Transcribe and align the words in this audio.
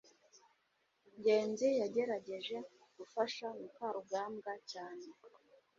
ngenzi 1.17 1.67
yagerageje 1.81 2.57
gufasha 2.97 3.47
mukarugambwa 3.59 4.53
cyane 4.71 5.05